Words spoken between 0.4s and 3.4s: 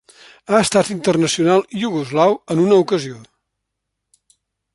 Ha estat internacional iugoslau en una ocasió.